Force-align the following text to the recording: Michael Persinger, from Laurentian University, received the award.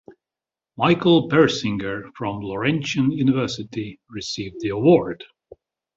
Michael 0.77 1.29
Persinger, 1.29 2.09
from 2.15 2.41
Laurentian 2.41 3.11
University, 3.11 3.99
received 4.09 4.55
the 4.61 4.69
award. 4.69 5.23